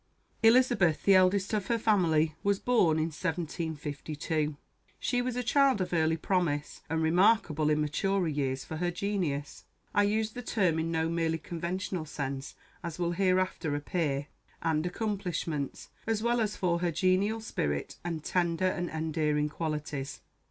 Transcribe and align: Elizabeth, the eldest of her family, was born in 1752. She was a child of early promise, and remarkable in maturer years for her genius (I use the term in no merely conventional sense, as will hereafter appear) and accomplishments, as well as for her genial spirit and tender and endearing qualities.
Elizabeth, 0.41 1.03
the 1.03 1.13
eldest 1.13 1.53
of 1.53 1.67
her 1.67 1.77
family, 1.77 2.33
was 2.41 2.57
born 2.57 2.97
in 2.97 3.11
1752. 3.13 4.57
She 4.99 5.21
was 5.21 5.35
a 5.35 5.43
child 5.43 5.79
of 5.79 5.93
early 5.93 6.17
promise, 6.17 6.81
and 6.89 7.03
remarkable 7.03 7.69
in 7.69 7.81
maturer 7.81 8.27
years 8.27 8.65
for 8.65 8.77
her 8.77 8.89
genius 8.89 9.65
(I 9.93 10.01
use 10.05 10.31
the 10.31 10.41
term 10.41 10.79
in 10.79 10.89
no 10.91 11.07
merely 11.07 11.37
conventional 11.37 12.05
sense, 12.07 12.55
as 12.83 12.97
will 12.97 13.11
hereafter 13.11 13.75
appear) 13.75 14.25
and 14.63 14.83
accomplishments, 14.87 15.89
as 16.07 16.23
well 16.23 16.41
as 16.41 16.55
for 16.55 16.79
her 16.79 16.91
genial 16.91 17.39
spirit 17.39 17.97
and 18.03 18.23
tender 18.23 18.65
and 18.65 18.89
endearing 18.89 19.49
qualities. 19.49 20.21